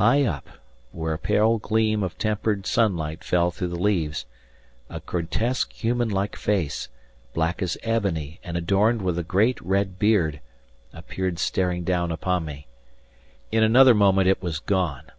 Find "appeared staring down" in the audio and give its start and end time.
10.94-12.10